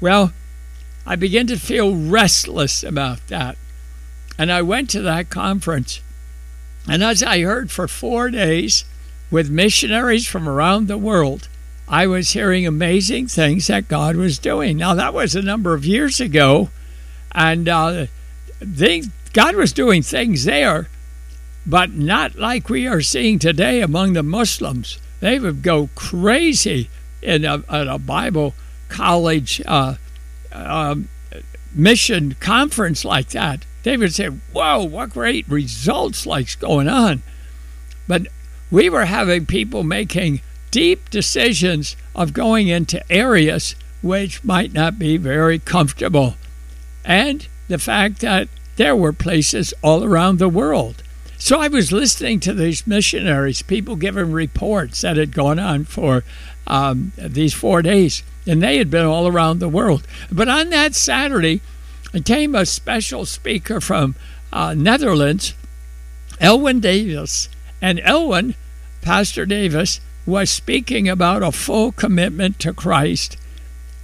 Well, 0.00 0.32
I 1.06 1.16
began 1.16 1.46
to 1.46 1.56
feel 1.56 1.94
restless 1.94 2.82
about 2.82 3.26
that. 3.28 3.56
And 4.38 4.52
I 4.52 4.62
went 4.62 4.90
to 4.90 5.02
that 5.02 5.30
conference. 5.30 6.00
And 6.88 7.02
as 7.02 7.22
I 7.22 7.40
heard 7.42 7.70
for 7.70 7.88
four 7.88 8.30
days 8.30 8.84
with 9.30 9.50
missionaries 9.50 10.26
from 10.26 10.48
around 10.48 10.86
the 10.86 10.98
world, 10.98 11.48
I 11.88 12.06
was 12.06 12.30
hearing 12.30 12.66
amazing 12.66 13.28
things 13.28 13.66
that 13.68 13.88
God 13.88 14.16
was 14.16 14.38
doing. 14.38 14.76
Now, 14.76 14.94
that 14.94 15.14
was 15.14 15.34
a 15.34 15.42
number 15.42 15.74
of 15.74 15.84
years 15.84 16.20
ago. 16.20 16.70
And 17.32 17.68
uh, 17.68 18.06
God 19.32 19.54
was 19.54 19.72
doing 19.72 20.02
things 20.02 20.44
there, 20.44 20.88
but 21.66 21.92
not 21.92 22.36
like 22.36 22.68
we 22.68 22.86
are 22.86 23.02
seeing 23.02 23.38
today 23.38 23.82
among 23.82 24.14
the 24.14 24.22
Muslims. 24.22 24.98
They 25.20 25.38
would 25.38 25.62
go 25.62 25.90
crazy 25.94 26.88
in 27.22 27.44
a, 27.44 27.62
at 27.68 27.88
a 27.88 27.98
Bible 27.98 28.54
college 28.88 29.60
uh, 29.66 29.96
um, 30.52 31.08
mission 31.74 32.34
conference 32.40 33.04
like 33.04 33.30
that, 33.30 33.64
they 33.86 34.08
said, 34.08 34.40
Whoa, 34.52 34.82
what 34.82 35.10
great 35.10 35.48
results 35.48 36.26
like's 36.26 36.56
going 36.56 36.88
on. 36.88 37.22
But 38.08 38.26
we 38.68 38.90
were 38.90 39.04
having 39.04 39.46
people 39.46 39.84
making 39.84 40.40
deep 40.72 41.08
decisions 41.08 41.94
of 42.14 42.32
going 42.32 42.66
into 42.66 43.00
areas 43.10 43.76
which 44.02 44.42
might 44.42 44.72
not 44.72 44.98
be 44.98 45.16
very 45.16 45.60
comfortable. 45.60 46.34
And 47.04 47.46
the 47.68 47.78
fact 47.78 48.20
that 48.20 48.48
there 48.74 48.96
were 48.96 49.12
places 49.12 49.72
all 49.82 50.02
around 50.02 50.38
the 50.38 50.48
world. 50.48 51.02
So 51.38 51.60
I 51.60 51.68
was 51.68 51.92
listening 51.92 52.40
to 52.40 52.54
these 52.54 52.86
missionaries, 52.86 53.62
people 53.62 53.94
giving 53.94 54.32
reports 54.32 55.02
that 55.02 55.16
had 55.16 55.32
gone 55.32 55.60
on 55.60 55.84
for 55.84 56.24
um, 56.66 57.12
these 57.16 57.54
four 57.54 57.82
days 57.82 58.24
and 58.46 58.62
they 58.62 58.78
had 58.78 58.90
been 58.90 59.06
all 59.06 59.28
around 59.28 59.60
the 59.60 59.68
world. 59.68 60.06
But 60.30 60.48
on 60.48 60.70
that 60.70 60.94
Saturday, 60.94 61.60
came 62.24 62.54
a 62.54 62.66
special 62.66 63.26
speaker 63.26 63.80
from 63.80 64.14
uh, 64.52 64.74
Netherlands, 64.74 65.54
Elwin 66.40 66.80
Davis, 66.80 67.48
and 67.80 68.00
Elwin, 68.00 68.54
Pastor 69.02 69.46
Davis, 69.46 70.00
was 70.24 70.50
speaking 70.50 71.08
about 71.08 71.42
a 71.42 71.52
full 71.52 71.92
commitment 71.92 72.58
to 72.60 72.72
Christ 72.72 73.36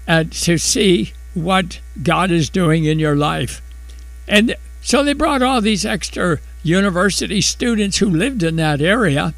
and 0.06 0.32
to 0.32 0.58
see 0.58 1.12
what 1.34 1.80
God 2.02 2.30
is 2.30 2.50
doing 2.50 2.84
in 2.84 2.98
your 2.98 3.16
life. 3.16 3.62
And 4.28 4.56
so 4.80 5.02
they 5.02 5.12
brought 5.12 5.42
all 5.42 5.60
these 5.60 5.84
extra 5.84 6.38
university 6.62 7.40
students 7.40 7.98
who 7.98 8.08
lived 8.08 8.42
in 8.42 8.56
that 8.56 8.80
area, 8.80 9.34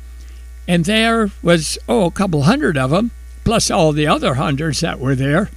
and 0.66 0.84
there 0.84 1.30
was, 1.42 1.78
oh, 1.88 2.06
a 2.06 2.10
couple 2.10 2.42
hundred 2.42 2.76
of 2.76 2.90
them 2.90 3.10
plus 3.44 3.70
all 3.70 3.92
the 3.92 4.06
other 4.06 4.34
hunters 4.34 4.80
that 4.80 4.98
were 4.98 5.14
there. 5.14 5.50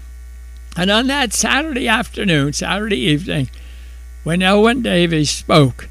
And 0.77 0.91
on 0.91 1.07
that 1.07 1.33
Saturday 1.33 1.87
afternoon, 1.87 2.53
Saturday 2.53 2.99
evening, 2.99 3.49
when 4.23 4.43
Elwin 4.43 4.83
Davies 4.83 5.31
spoke, 5.31 5.89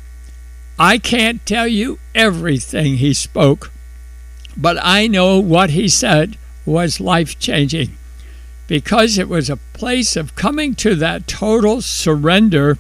I 0.79 0.99
can't 0.99 1.45
tell 1.45 1.67
you 1.67 1.99
everything 2.15 2.99
he 2.99 3.13
spoke, 3.13 3.73
but 4.57 4.77
I 4.81 5.09
know 5.09 5.41
what 5.41 5.71
he 5.71 5.89
said 5.89 6.39
was 6.65 7.01
life 7.01 7.37
changing 7.39 7.97
because 8.69 9.19
it 9.19 9.29
was 9.29 9.51
a 9.51 9.57
place 9.57 10.15
of 10.15 10.37
coming 10.37 10.75
to 10.77 10.95
that 10.95 11.27
total 11.27 11.81
surrender, 11.81 12.79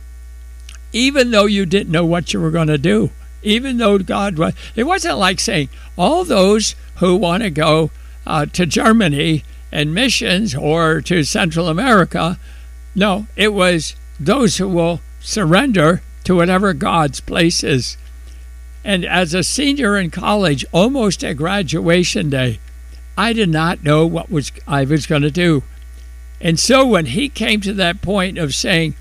even 0.92 1.32
though 1.32 1.46
you 1.46 1.66
didn't 1.66 1.92
know 1.92 2.04
what 2.04 2.32
you 2.32 2.40
were 2.40 2.50
going 2.52 2.68
to 2.68 2.78
do. 2.78 3.10
Even 3.42 3.78
though 3.78 3.98
God 3.98 4.38
was, 4.38 4.54
it 4.74 4.84
wasn't 4.84 5.18
like 5.18 5.40
saying, 5.40 5.70
all 5.96 6.24
those 6.24 6.76
who 6.96 7.16
want 7.16 7.42
to 7.42 7.50
go 7.50 7.90
uh, 8.26 8.46
to 8.46 8.66
Germany 8.66 9.44
and 9.72 9.94
missions 9.94 10.54
or 10.54 11.00
to 11.02 11.24
Central 11.24 11.68
America. 11.68 12.38
No, 12.94 13.26
it 13.36 13.52
was 13.52 13.94
those 14.18 14.56
who 14.56 14.68
will 14.68 15.00
surrender 15.20 16.02
to 16.24 16.36
whatever 16.36 16.72
God's 16.72 17.20
place 17.20 17.62
is. 17.62 17.96
And 18.84 19.04
as 19.04 19.34
a 19.34 19.42
senior 19.42 19.96
in 19.96 20.10
college, 20.10 20.64
almost 20.72 21.24
at 21.24 21.36
graduation 21.36 22.30
day, 22.30 22.60
I 23.18 23.32
did 23.32 23.48
not 23.48 23.82
know 23.82 24.06
what 24.06 24.30
was 24.30 24.52
I 24.66 24.84
was 24.84 25.06
going 25.06 25.22
to 25.22 25.30
do. 25.30 25.62
And 26.40 26.60
so 26.60 26.86
when 26.86 27.06
he 27.06 27.28
came 27.28 27.60
to 27.62 27.72
that 27.74 28.02
point 28.02 28.38
of 28.38 28.54
saying, 28.54 28.94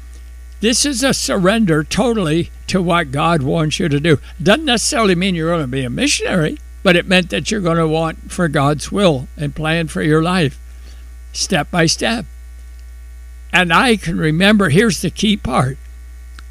this 0.62 0.86
is 0.86 1.04
a 1.04 1.14
surrender 1.14 1.84
totally 1.84 2.50
to 2.68 2.82
what 2.82 3.12
God 3.12 3.44
wants 3.44 3.80
you 3.80 3.90
to 3.90 4.00
do. 4.00 4.20
Doesn't 4.42 4.66
necessarily 4.66 5.14
mean 5.14 5.36
you're 5.36 5.52
going 5.52 5.62
to 5.62 5.68
be 5.68 5.84
a 5.84 5.90
missionary 5.90 6.58
but 6.86 6.96
it 6.96 7.08
meant 7.08 7.32
that 7.32 7.50
you're 7.50 7.62
going 7.62 7.78
to 7.78 7.88
want 7.88 8.32
for 8.32 8.48
God's 8.48 8.92
will 8.92 9.28
and 9.36 9.56
plan 9.56 9.88
for 9.88 10.04
your 10.04 10.22
life 10.22 10.60
step 11.34 11.72
by 11.72 11.88
step. 11.88 12.28
And 13.52 13.74
I 13.74 13.98
can 13.98 14.20
remember 14.20 14.70
here's 14.70 15.02
the 15.02 15.10
key 15.10 15.36
part. 15.36 15.80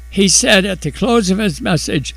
He 0.09 0.27
said 0.27 0.65
at 0.65 0.81
the 0.81 0.91
close 0.91 1.31
of 1.31 1.37
his 1.37 1.61
message, 1.61 2.13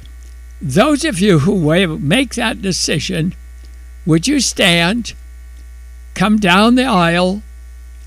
Those 0.60 1.04
of 1.04 1.20
you 1.20 1.38
who 1.38 1.96
make 2.00 2.34
that 2.34 2.60
decision, 2.60 3.36
would 4.04 4.26
you 4.26 4.40
stand, 4.40 5.12
come 6.14 6.38
down 6.38 6.74
the 6.74 6.86
aisle 6.86 7.42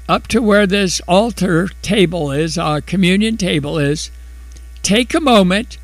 up 0.09 0.27
to 0.27 0.41
where 0.41 0.67
this 0.67 0.99
altar 1.07 1.69
table 1.81 2.33
is, 2.33 2.57
our 2.57 2.81
communion 2.81 3.37
table 3.37 3.77
is, 3.77 4.11
take 4.83 5.13
a 5.13 5.21
moment 5.21 5.77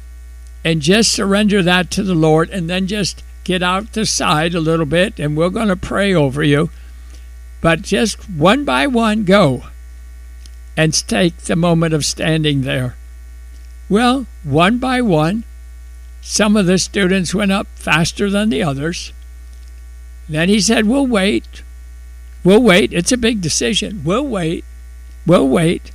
and 0.65 0.81
just 0.81 1.13
surrender 1.13 1.63
that 1.63 1.89
to 1.91 2.03
the 2.03 2.13
Lord, 2.13 2.49
and 2.49 2.69
then 2.69 2.87
just 2.87 3.23
get 3.47 3.63
out 3.63 3.93
the 3.93 4.05
side 4.05 4.53
a 4.53 4.59
little 4.59 4.85
bit 4.85 5.17
and 5.19 5.37
we're 5.37 5.49
going 5.49 5.69
to 5.69 5.75
pray 5.77 6.13
over 6.13 6.43
you. 6.43 6.69
But 7.61 7.81
just 7.81 8.29
one 8.29 8.65
by 8.65 8.87
one, 8.87 9.23
go 9.23 9.63
and 10.75 10.93
take 11.07 11.37
the 11.37 11.55
moment 11.55 11.93
of 11.93 12.03
standing 12.03 12.63
there. 12.63 12.97
Well, 13.87 14.25
one 14.43 14.79
by 14.79 15.01
one, 15.01 15.45
some 16.21 16.57
of 16.57 16.65
the 16.65 16.77
students 16.77 17.33
went 17.33 17.53
up 17.53 17.67
faster 17.75 18.29
than 18.29 18.49
the 18.49 18.61
others. 18.61 19.13
Then 20.27 20.49
he 20.49 20.59
said, 20.59 20.85
We'll 20.85 21.07
wait. 21.07 21.63
We'll 22.43 22.61
wait. 22.61 22.91
It's 22.91 23.13
a 23.13 23.17
big 23.17 23.39
decision. 23.39 24.01
We'll 24.03 24.27
wait. 24.27 24.65
We'll 25.25 25.47
wait. 25.47 25.91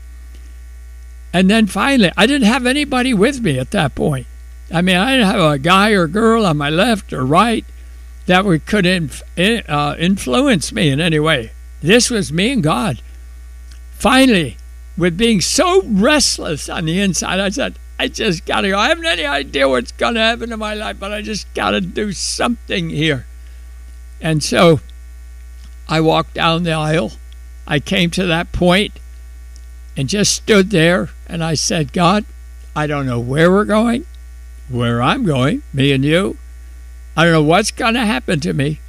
And 1.35 1.51
then 1.51 1.67
finally, 1.67 2.13
I 2.17 2.25
didn't 2.25 2.49
have 2.49 2.65
anybody 2.65 3.13
with 3.13 3.43
me 3.43 3.59
at 3.59 3.73
that 3.73 3.95
point. 3.95 4.27
I 4.73 4.81
mean, 4.81 4.97
I 4.97 5.13
didn't 5.13 5.27
have 5.27 5.53
a 5.53 5.59
guy 5.59 5.91
or 5.91 6.07
girl 6.07 6.47
on 6.47 6.57
my 6.57 6.71
left 6.71 7.13
or 7.13 7.25
right. 7.25 7.65
that 8.27 8.45
would, 8.45 8.67
could 8.67 8.87
inf- 8.87 9.23
uh, 9.39 9.97
influence 9.99 10.73
me 10.73 10.91
in 10.91 11.01
any 11.01 11.19
way. 11.19 11.53
This 11.81 12.11
was 12.11 12.33
me 12.33 12.53
and 12.53 12.63
God. 12.63 13.03
Finally, 13.93 14.57
with 14.97 15.17
being 15.17 15.41
so 15.41 15.83
restless 15.85 16.69
on 16.69 16.85
the 16.85 17.01
inside, 17.01 17.41
I 17.41 17.49
said, 17.51 17.79
I 17.99 18.09
just 18.09 18.47
got 18.47 18.63
to 18.63 18.71
go. 18.71 18.79
I 18.79 18.89
haven't 18.89 19.07
any 19.07 19.27
idea 19.27 19.69
what's 19.69 19.93
going 19.93 20.15
to 20.15 20.21
happen 20.21 20.51
to 20.51 20.57
my 20.57 20.75
life, 20.75 20.99
but 20.99 21.13
I 21.13 21.23
just 21.23 21.53
got 21.55 21.71
to 21.71 21.81
do 21.81 22.13
something 22.13 22.91
here. 22.91 23.27
And 24.21 24.43
so 24.43 24.81
I 25.89 26.01
walked 26.01 26.35
down 26.35 26.63
the 26.63 26.73
aisle. 26.73 27.13
I 27.67 27.79
came 27.81 28.11
to 28.11 28.27
that 28.27 28.53
point 28.53 28.93
and 29.97 30.09
just 30.09 30.35
stood 30.35 30.71
there 30.71 31.11
and 31.27 31.45
I 31.45 31.55
said, 31.55 31.93
God, 31.93 32.25
I 32.75 32.87
don't 32.87 33.07
know 33.07 33.21
where 33.21 33.51
we're 33.51 33.65
going, 33.65 34.07
where 34.73 35.03
I'm 35.03 35.25
going, 35.25 35.63
me 35.73 35.93
and 35.93 36.05
you. 36.05 36.37
I 37.17 37.25
don't 37.25 37.33
know 37.33 37.43
what's 37.43 37.71
going 37.71 37.95
to 37.95 38.07
happen 38.07 38.41
to 38.41 38.53
me, 38.53 38.81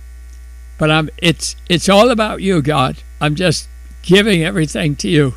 but 0.77 0.89
I'm 0.89 1.09
it's 1.17 1.55
it's 1.69 1.89
all 1.89 2.09
about 2.09 2.41
you, 2.41 2.61
God. 2.61 2.97
I'm 3.19 3.35
just 3.35 3.67
giving 4.01 4.43
everything 4.43 4.95
to 4.97 5.09
you. 5.09 5.33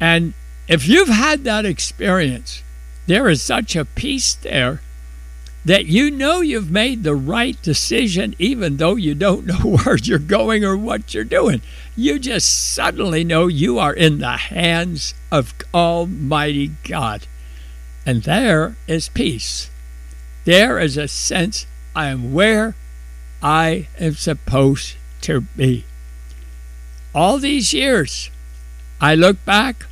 And 0.00 0.34
if 0.68 0.86
you've 0.86 1.08
had 1.08 1.44
that 1.44 1.64
experience, 1.64 2.62
there 3.06 3.28
is 3.28 3.42
such 3.42 3.74
a 3.74 3.84
peace 3.84 4.34
there 4.34 4.80
that 5.64 5.86
you 5.86 6.10
know 6.10 6.40
you've 6.40 6.70
made 6.70 7.02
the 7.02 7.14
right 7.14 7.60
decision, 7.62 8.34
even 8.38 8.76
though 8.76 8.96
you 8.96 9.14
don't 9.14 9.46
know 9.46 9.58
where 9.84 9.96
you're 9.96 10.18
going 10.18 10.64
or 10.64 10.76
what 10.76 11.12
you're 11.12 11.24
doing. 11.24 11.60
You 11.96 12.18
just 12.18 12.74
suddenly 12.74 13.24
know 13.24 13.48
you 13.48 13.78
are 13.78 13.92
in 13.92 14.18
the 14.18 14.36
hands 14.36 15.14
of 15.32 15.54
Almighty 15.74 16.72
God. 16.84 17.26
And 18.06 18.22
there 18.22 18.76
is 18.86 19.08
peace. 19.08 19.70
There 20.44 20.78
is 20.78 20.96
a 20.96 21.08
sense 21.08 21.66
I 21.94 22.08
am 22.08 22.32
where 22.32 22.74
I 23.42 23.88
am 23.98 24.14
supposed 24.14 24.96
to 25.22 25.42
be. 25.42 25.84
All 27.14 27.38
these 27.38 27.72
years, 27.74 28.30
I 29.00 29.14
look 29.14 29.44
back, 29.44 29.86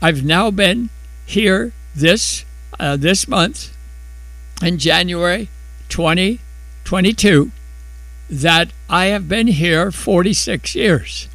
I've 0.00 0.24
now 0.24 0.50
been 0.50 0.90
here 1.24 1.72
this 1.94 2.44
uh, 2.78 2.96
this 2.96 3.26
month 3.26 3.74
in 4.62 4.78
January 4.78 5.48
2022 5.88 7.50
that 8.28 8.68
I 8.88 9.06
have 9.06 9.28
been 9.28 9.46
here 9.46 9.90
46 9.90 10.74
years 10.74 11.28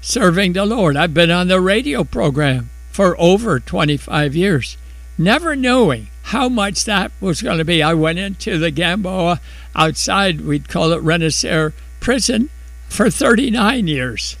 serving 0.00 0.52
the 0.52 0.66
Lord. 0.66 0.96
I've 0.96 1.14
been 1.14 1.30
on 1.30 1.48
the 1.48 1.60
radio 1.60 2.04
program 2.04 2.70
for 2.90 3.18
over 3.18 3.58
25 3.58 4.36
years, 4.36 4.76
never 5.18 5.54
knowing 5.54 6.08
how 6.24 6.48
much 6.48 6.84
that 6.84 7.12
was 7.20 7.42
going 7.42 7.58
to 7.58 7.64
be. 7.64 7.82
I 7.82 7.94
went 7.94 8.18
into 8.18 8.58
the 8.58 8.70
Gamboa 8.70 9.40
outside, 9.74 10.40
we'd 10.40 10.68
call 10.68 10.92
it 10.92 11.02
Renaissance 11.02 11.74
prison, 12.00 12.50
for 12.88 13.10
39 13.10 13.86
years, 13.86 14.36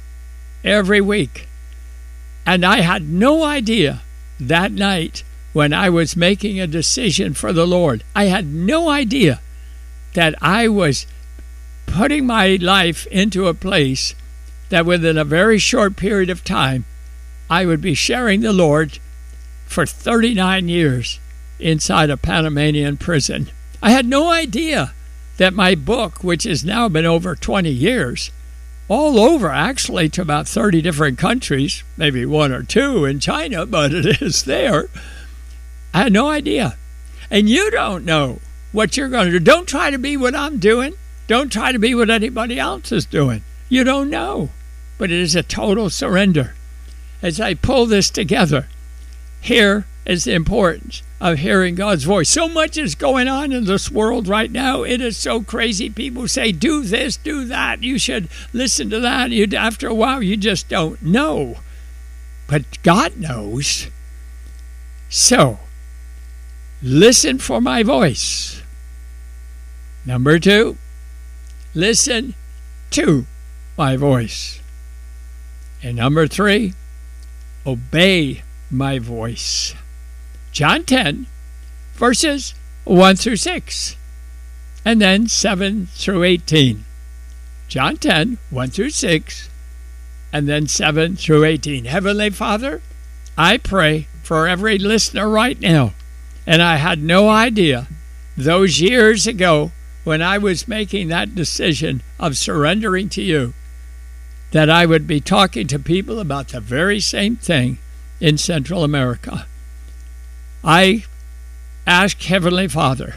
every 0.62 1.00
week. 1.00 1.48
And 2.46 2.64
I 2.64 2.80
had 2.80 3.08
no 3.08 3.42
idea 3.42 4.02
that 4.38 4.72
night 4.72 5.24
when 5.52 5.72
I 5.72 5.88
was 5.88 6.16
making 6.16 6.58
a 6.58 6.66
decision 6.66 7.34
for 7.34 7.52
the 7.52 7.66
Lord, 7.66 8.02
I 8.14 8.24
had 8.24 8.46
no 8.46 8.88
idea 8.88 9.40
that 10.14 10.34
I 10.42 10.68
was 10.68 11.06
putting 11.86 12.26
my 12.26 12.58
life 12.60 13.06
into 13.06 13.46
a 13.46 13.54
place 13.54 14.14
that 14.68 14.86
within 14.86 15.16
a 15.16 15.24
very 15.24 15.58
short 15.58 15.96
period 15.96 16.30
of 16.30 16.44
time, 16.44 16.84
I 17.48 17.66
would 17.66 17.80
be 17.80 17.94
sharing 17.94 18.40
the 18.40 18.52
Lord 18.52 18.98
for 19.66 19.86
39 19.86 20.68
years 20.68 21.20
inside 21.58 22.10
a 22.10 22.16
Panamanian 22.16 22.96
prison. 22.96 23.50
I 23.82 23.90
had 23.90 24.06
no 24.06 24.30
idea 24.30 24.94
that 25.36 25.54
my 25.54 25.74
book, 25.74 26.22
which 26.22 26.44
has 26.44 26.64
now 26.64 26.88
been 26.88 27.04
over 27.04 27.34
20 27.34 27.70
years, 27.70 28.30
all 28.88 29.18
over 29.18 29.50
actually 29.50 30.08
to 30.10 30.22
about 30.22 30.46
30 30.46 30.82
different 30.82 31.18
countries, 31.18 31.82
maybe 31.96 32.26
one 32.26 32.52
or 32.52 32.62
two 32.62 33.04
in 33.04 33.18
China, 33.20 33.66
but 33.66 33.92
it 33.92 34.22
is 34.22 34.44
there. 34.44 34.88
I 35.92 36.02
had 36.02 36.12
no 36.12 36.28
idea. 36.28 36.76
And 37.30 37.48
you 37.48 37.70
don't 37.70 38.04
know 38.04 38.40
what 38.72 38.96
you're 38.96 39.08
going 39.08 39.26
to 39.26 39.32
do. 39.32 39.40
Don't 39.40 39.68
try 39.68 39.90
to 39.90 39.98
be 39.98 40.16
what 40.16 40.34
I'm 40.34 40.58
doing. 40.58 40.94
Don't 41.26 41.50
try 41.50 41.72
to 41.72 41.78
be 41.78 41.94
what 41.94 42.10
anybody 42.10 42.58
else 42.58 42.92
is 42.92 43.06
doing. 43.06 43.42
You 43.68 43.84
don't 43.84 44.10
know. 44.10 44.50
But 44.98 45.10
it 45.10 45.18
is 45.18 45.34
a 45.34 45.42
total 45.42 45.90
surrender. 45.90 46.54
As 47.22 47.40
I 47.40 47.54
pull 47.54 47.86
this 47.86 48.10
together, 48.10 48.68
here 49.44 49.84
is 50.06 50.24
the 50.24 50.32
importance 50.32 51.02
of 51.20 51.40
hearing 51.40 51.74
God's 51.74 52.04
voice. 52.04 52.30
So 52.30 52.48
much 52.48 52.78
is 52.78 52.94
going 52.94 53.28
on 53.28 53.52
in 53.52 53.66
this 53.66 53.90
world 53.90 54.26
right 54.26 54.50
now. 54.50 54.84
It 54.84 55.02
is 55.02 55.18
so 55.18 55.42
crazy. 55.42 55.90
People 55.90 56.28
say, 56.28 56.50
do 56.50 56.82
this, 56.82 57.18
do 57.18 57.44
that. 57.44 57.82
You 57.82 57.98
should 57.98 58.30
listen 58.54 58.88
to 58.88 59.00
that. 59.00 59.32
You, 59.32 59.46
after 59.54 59.86
a 59.86 59.92
while, 59.92 60.22
you 60.22 60.38
just 60.38 60.70
don't 60.70 61.02
know. 61.02 61.58
But 62.46 62.82
God 62.82 63.18
knows. 63.18 63.88
So, 65.10 65.58
listen 66.82 67.38
for 67.38 67.60
my 67.60 67.82
voice. 67.82 68.62
Number 70.06 70.38
two, 70.38 70.78
listen 71.74 72.32
to 72.92 73.26
my 73.76 73.98
voice. 73.98 74.62
And 75.82 75.98
number 75.98 76.26
three, 76.26 76.72
obey 77.66 78.43
my 78.70 78.98
voice. 78.98 79.74
John 80.52 80.84
10, 80.84 81.26
verses 81.94 82.54
1 82.84 83.16
through 83.16 83.36
6, 83.36 83.96
and 84.84 85.00
then 85.00 85.26
7 85.26 85.86
through 85.86 86.22
18. 86.22 86.84
John 87.68 87.96
10, 87.96 88.38
1 88.50 88.70
through 88.70 88.90
6, 88.90 89.50
and 90.32 90.48
then 90.48 90.66
7 90.66 91.16
through 91.16 91.44
18. 91.44 91.86
Heavenly 91.86 92.30
Father, 92.30 92.82
I 93.36 93.56
pray 93.56 94.06
for 94.22 94.46
every 94.46 94.78
listener 94.78 95.28
right 95.28 95.58
now. 95.60 95.92
And 96.46 96.62
I 96.62 96.76
had 96.76 97.02
no 97.02 97.28
idea 97.28 97.88
those 98.36 98.80
years 98.80 99.26
ago 99.26 99.72
when 100.04 100.20
I 100.20 100.38
was 100.38 100.68
making 100.68 101.08
that 101.08 101.34
decision 101.34 102.02
of 102.18 102.36
surrendering 102.36 103.08
to 103.10 103.22
you 103.22 103.54
that 104.50 104.68
I 104.68 104.86
would 104.86 105.06
be 105.06 105.20
talking 105.20 105.66
to 105.68 105.78
people 105.78 106.20
about 106.20 106.48
the 106.48 106.60
very 106.60 107.00
same 107.00 107.36
thing 107.36 107.78
in 108.20 108.38
Central 108.38 108.84
America. 108.84 109.46
I 110.62 111.04
ask 111.86 112.20
Heavenly 112.22 112.68
Father 112.68 113.16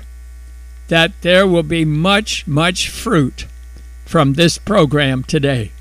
that 0.88 1.22
there 1.22 1.48
will 1.48 1.64
be 1.64 1.86
much, 1.86 2.48
much 2.48 2.90
fruit 2.90 3.46
from 4.06 4.34
this 4.34 4.58
program 4.58 5.24
today. 5.24 5.72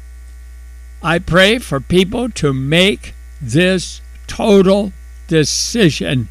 I 1.02 1.18
pray 1.18 1.58
for 1.58 1.80
people 1.80 2.28
to 2.30 2.52
make 2.52 3.14
this 3.40 4.00
total 4.26 4.92
decision 5.28 6.28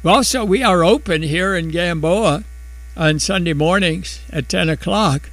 Also, 0.04 0.44
we 0.44 0.62
are 0.62 0.84
open 0.84 1.22
here 1.22 1.56
in 1.56 1.70
Gamboa 1.70 2.44
on 2.96 3.18
Sunday 3.18 3.54
mornings 3.54 4.20
at 4.30 4.50
10 4.50 4.68
o'clock. 4.68 5.30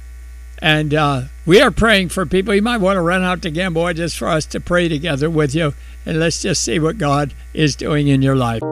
And 0.62 0.94
uh, 0.94 1.22
we 1.44 1.60
are 1.60 1.70
praying 1.70 2.08
for 2.10 2.24
people. 2.24 2.54
You 2.54 2.62
might 2.62 2.78
want 2.78 2.96
to 2.96 3.02
run 3.02 3.22
out 3.22 3.42
to 3.42 3.50
Gamboa 3.50 3.92
just 3.94 4.16
for 4.16 4.28
us 4.28 4.46
to 4.46 4.60
pray 4.60 4.88
together 4.88 5.28
with 5.28 5.54
you. 5.54 5.74
And 6.06 6.20
let's 6.20 6.40
just 6.40 6.62
see 6.62 6.78
what 6.78 6.96
God 6.98 7.34
is 7.52 7.76
doing 7.76 8.08
in 8.08 8.22
your 8.22 8.36
life. 8.36 8.62